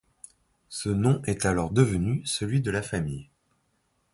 Ce 0.69 0.89
nom 0.89 1.21
est 1.25 1.45
alors 1.45 1.69
devenu 1.69 2.25
celui 2.25 2.59
de 2.61 2.71
la 2.71 2.81
famille. 2.81 3.29